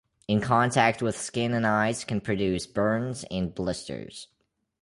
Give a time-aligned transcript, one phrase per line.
[0.27, 4.29] In contact with skin and eyes can produce burns and blisters.